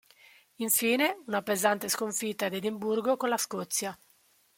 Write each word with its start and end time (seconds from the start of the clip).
Infine 0.65 1.21
una 1.27 1.43
pesante 1.43 1.87
sconfitta 1.87 2.47
ad 2.47 2.55
Edimburgo 2.55 3.17
con 3.17 3.29
la 3.29 3.37
Scozia. 3.37 3.95